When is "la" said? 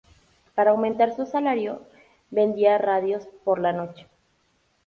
3.59-3.71